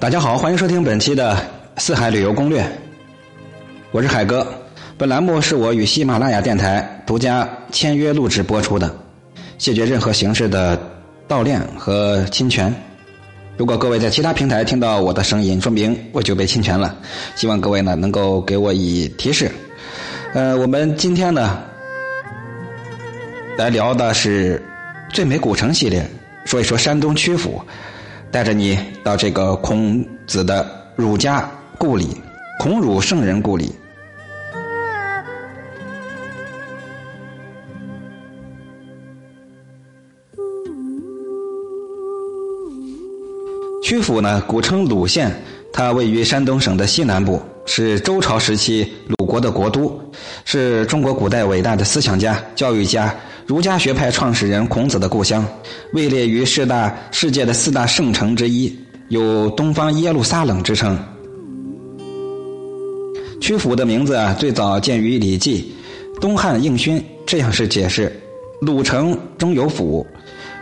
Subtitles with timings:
[0.00, 1.32] 大家好，欢迎收听本期的
[1.80, 2.62] 《四海旅游攻略》，
[3.90, 4.46] 我是海哥。
[4.98, 8.94] 本栏目是我与喜马拉雅电台独家签约录制播出的，
[9.56, 10.78] 谢绝任何形式的
[11.26, 12.74] 盗链和侵权。
[13.56, 16.94] 如果各位在其他平台听到我的声音，说明我就被侵权了。
[17.34, 19.50] 希望各位呢能够给我以提示。
[20.34, 21.62] 呃，我们今天呢
[23.56, 24.62] 来聊的是
[25.08, 26.06] 最美古城系列，
[26.44, 27.64] 说一说山东曲阜。
[28.34, 31.48] 带着你到这个孔子的儒家
[31.78, 32.20] 故里，
[32.58, 33.72] 孔儒圣人故里。
[43.84, 45.32] 曲阜呢，古称鲁县，
[45.72, 49.96] 它位于山东省的西南部，是周朝时期鲁国的国都，
[50.44, 53.14] 是中国古代伟大的思想家、教育家。
[53.46, 55.46] 儒家学派创始人孔子的故乡，
[55.92, 58.74] 位列于世大世界的四大圣城之一，
[59.08, 60.98] 有“东方耶路撒冷”之称。
[63.42, 65.74] 曲阜的名字啊，最早见于《礼记·
[66.20, 68.10] 东汉应勋》，这样是解释：
[68.62, 70.06] 鲁城中有府，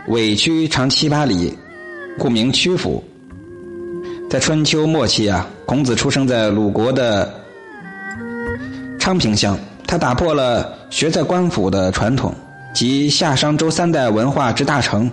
[0.09, 1.53] 委曲长七八里，
[2.19, 3.01] 故名曲阜。
[4.29, 7.33] 在春秋末期啊，孔子出生在鲁国的
[8.99, 12.35] 昌平乡，他打破了学在官府的传统。
[12.73, 15.09] 及夏商周三代文化之大成，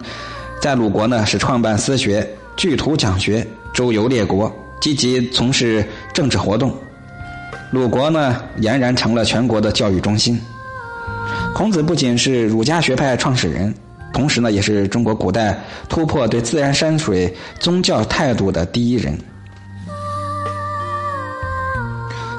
[0.60, 6.74] 在鲁国呢是创办私学，聚徒讲学，周游列国，积极从事政治活动。
[7.70, 10.40] 鲁国呢俨然成了全国的教育中心。
[11.54, 13.74] 孔子不仅是儒家学派创始人，
[14.12, 19.16] 同时呢也是中国古代突破对自然山水宗教态度的第一人。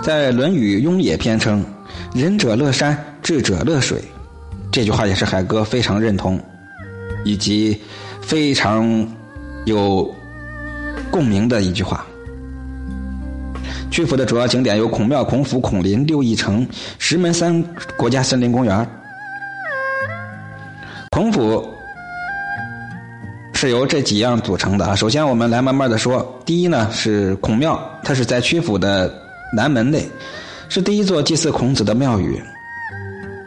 [0.03, 1.63] 在《论语·雍也》篇称
[2.15, 4.01] ：“仁者乐山，智者乐水。”
[4.71, 6.39] 这句话也是海哥非常认同，
[7.25, 7.77] 以及
[8.21, 9.05] 非常
[9.65, 10.09] 有
[11.11, 12.05] 共鸣的一句话。
[13.91, 16.65] 曲阜的主要景点有孔庙、孔府、孔林、六义城、
[16.97, 17.61] 石门三
[17.97, 18.87] 国家森林公园。
[21.09, 21.67] 孔府
[23.53, 24.95] 是由这几样组成的啊。
[24.95, 26.25] 首先，我们来慢慢的说。
[26.45, 29.13] 第一呢是孔庙，它是在曲阜的
[29.53, 30.07] 南门内，
[30.69, 32.41] 是第一座祭祀孔子的庙宇。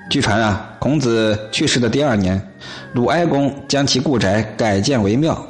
[0.09, 0.71] 据传啊。
[0.79, 2.41] 孔子去世的第二年，
[2.93, 5.43] 鲁哀公将其故宅改建为庙，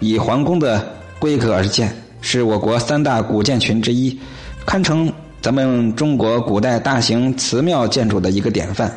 [0.00, 0.82] 以皇宫的
[1.18, 4.18] 规格而建，是我国三大古建群之一，
[4.64, 8.90] 堪称咱们中国古代大型祠庙建筑的一个典范。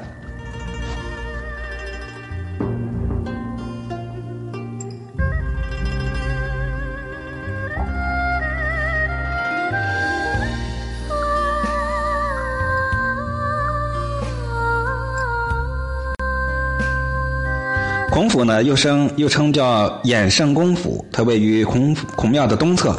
[18.22, 22.96] 孔府呢，又称又称叫衍圣公府，它位于孔孔庙的东侧，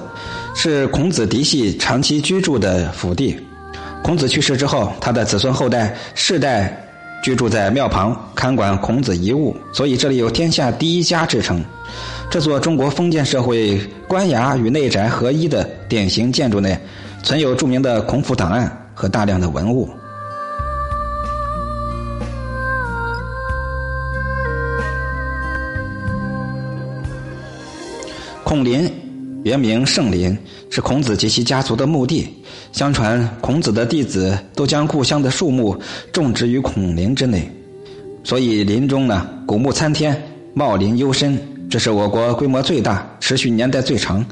[0.53, 3.39] 是孔子嫡系长期居住的府地。
[4.03, 6.77] 孔子去世之后，他的子孙后代世代
[7.23, 11.65] 居住在庙旁，看管孔子遗物，所以这里有“天下第一家”之称。
[12.29, 16.77] 这座中国封建社会官衙与内宅合一的典型建筑内，
[17.23, 19.89] 存有著名的孔府档案和大量的文物。
[28.53, 28.87] 孔林
[29.45, 30.37] 原名圣林，
[30.69, 32.29] 是孔子及其家族的墓地。
[32.71, 35.75] 相传孔子的弟子都将故乡的树木
[36.13, 37.51] 种植于孔林之内，
[38.23, 41.39] 所以林中呢古木参天，茂林幽深。
[41.71, 44.23] 这是我国规模最大、持续年代最长、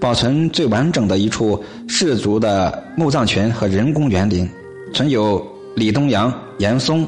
[0.00, 4.48] 保存最完整的一处氏族的墓葬群和人工园林，
[4.94, 7.06] 存有李东阳、严嵩、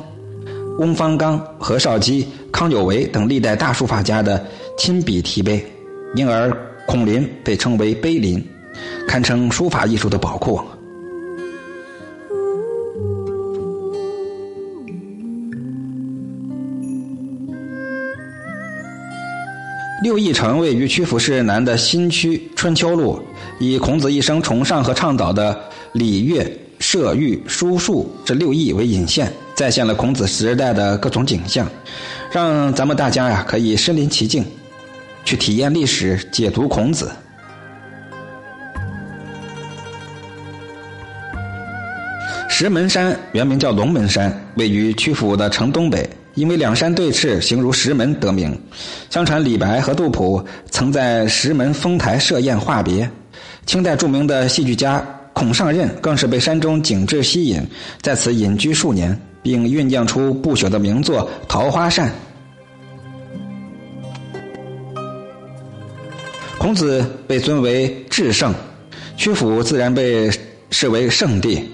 [0.79, 4.47] 翁方刚、何绍基、康有为等历代大书法家的
[4.77, 5.65] 亲笔题碑。
[6.15, 6.51] 因而，
[6.87, 8.45] 孔林被称为碑林，
[9.07, 10.61] 堪称书法艺术的宝库。
[20.03, 23.21] 六义城位于曲阜市南的新区春秋路，
[23.59, 25.61] 以孔子一生崇尚和倡导的
[25.93, 31.69] 礼乐射御书数这六艺为引线，再现了孔子时代的各种景象，
[32.33, 34.45] 让咱们大家呀可以身临其境。
[35.29, 37.13] 去体验历史，解读孔子。
[42.49, 48.59] 石门山原名叫龙门山，位于曲阜的城东北，因为两山对峙，形如石门得名。
[49.11, 53.07] 相传李白和杜甫曾在石门峰台设宴话别。
[53.67, 57.63] 清代著名的戏剧家孔尚任更是被山中景致吸引，
[58.01, 62.09] 在此隐居数年，并酝酿出不朽的名作《桃花扇》。
[66.69, 68.55] 孔子被尊为至圣，
[69.17, 70.31] 曲阜自然被
[70.71, 71.67] 视为圣地。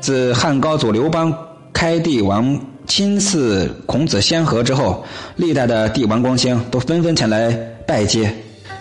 [0.00, 1.30] 自汉高祖刘邦
[1.70, 5.04] 开帝王亲赐孔子仙盒之后，
[5.36, 7.50] 历代的帝王光兴都纷纷前来
[7.86, 8.34] 拜接。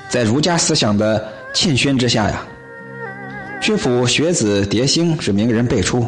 [0.09, 2.47] 在儒家思想的沁熏之下呀，
[3.61, 6.07] 曲阜学子迭兴，是名人辈出。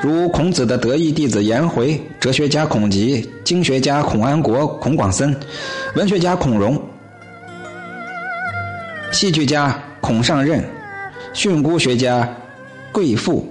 [0.00, 5.34] 如孔子的得意弟子颜回，哲学家孔吉，经学家孔安国、孔广森，
[5.96, 6.80] 文学家孔融，
[9.12, 10.64] 戏剧家孔尚任，
[11.34, 12.26] 训诂学家
[12.90, 13.46] 贵父，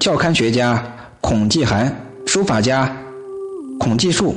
[0.00, 0.82] 教刊学家
[1.20, 2.96] 孔继寒，书法家
[3.78, 4.34] 孔继树，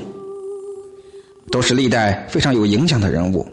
[1.50, 3.48] 都是历代非常有影响的人物。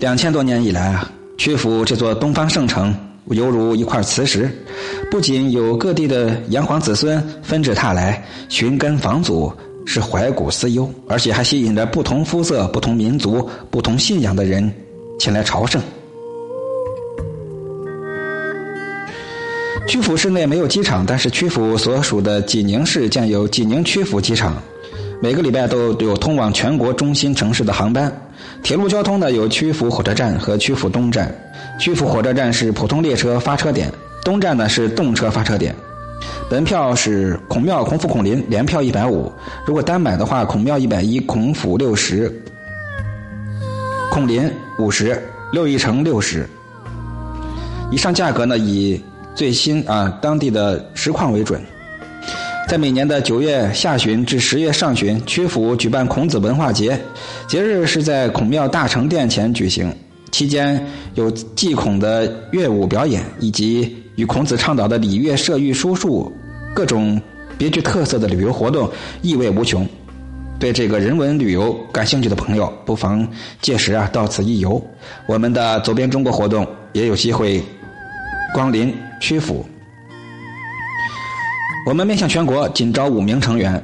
[0.00, 1.10] 两千多年以来啊。
[1.38, 2.94] 曲阜这座东方圣城，
[3.28, 4.50] 犹如一块磁石，
[5.10, 9.50] 不仅有各地的炎黄子孙纷至沓来寻根访祖，
[9.86, 14.72] 是怀古思幽，而且还吸引着不同肤色、不同民族、不同信仰的人
[15.18, 15.80] 前来朝圣。
[19.88, 24.62] 曲阜市内没有机场，但是曲阜所属的济宁市建有济宁曲阜机场，
[25.20, 28.12] 每个礼拜都有通往全国中心城市的航班。
[28.62, 31.34] 铁路交通呢，有曲阜火车站和曲阜东站。
[31.78, 33.90] 曲阜火车站是普通列车发车点，
[34.22, 35.74] 东站呢是动车发车点。
[36.50, 39.32] 门票是孔庙、孔府、孔林联票一百五，
[39.64, 42.32] 如果单买的话，孔庙一百一，孔府六十，
[44.10, 45.22] 孔林五十，
[45.52, 46.48] 六一乘六十。
[47.90, 49.00] 以上价格呢，以
[49.34, 51.60] 最新啊当地的实况为准。
[52.68, 57.00] 在每年的九月下旬至十月上旬，曲阜举办孔子文化节，
[57.48, 59.92] 节日是在孔庙大成殿前举行。
[60.30, 60.84] 期间
[61.14, 66.32] 有祭孔的乐舞表演，以及与孔子倡导的礼乐射御书数
[66.74, 67.20] 各种
[67.58, 68.90] 别具特色的旅游活动，
[69.22, 69.86] 意味无穷。
[70.58, 73.26] 对这个人文旅游感兴趣的朋友，不妨
[73.62, 74.82] 届时啊到此一游。
[75.26, 77.62] 我们的走遍中国活动也有机会
[78.52, 79.64] 光临曲阜。
[81.86, 83.82] 我们面向全国，仅招五名成员，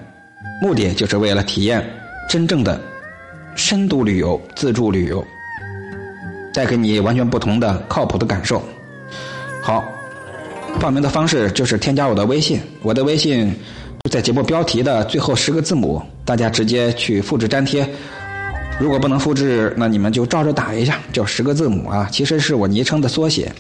[0.61, 1.83] 目的就是为了体验
[2.29, 2.79] 真正的
[3.55, 5.25] 深度旅游、自助旅游，
[6.57, 8.63] 带给你完全不同的靠谱的感受。
[9.61, 9.85] 好，
[10.81, 13.55] 报名的方式就是添加我的微信，我的微信
[14.11, 17.87] 在节目标题的最后十个字母，大家直接去复制粘贴。
[18.81, 23.53] 如果不能复制，那你们就照着打一下，就十个字母啊，其实是我昵称的缩写。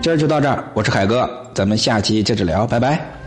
[0.00, 3.23] 今儿就到这儿，我是海哥，咱们下期接着聊，拜拜。